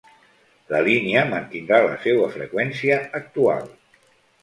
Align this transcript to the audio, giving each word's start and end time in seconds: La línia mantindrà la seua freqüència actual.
La 0.75 0.79
línia 0.87 1.27
mantindrà 1.35 1.81
la 1.91 2.01
seua 2.09 2.33
freqüència 2.39 3.01
actual. 3.25 3.73